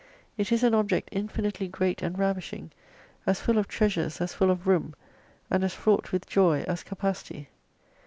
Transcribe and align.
It 0.35 0.51
is 0.51 0.63
an 0.63 0.73
object 0.73 1.09
infinitely 1.11 1.67
great 1.67 2.01
and 2.01 2.17
ravishing: 2.17 2.71
as 3.27 3.39
full 3.39 3.59
of 3.59 3.67
treasures 3.67 4.19
as 4.19 4.33
full 4.33 4.49
of 4.49 4.65
room, 4.65 4.95
and 5.51 5.63
as 5.63 5.75
fraught 5.75 6.11
with 6.11 6.25
joy 6.25 6.61
as 6.65 6.81
capacity. 6.81 7.49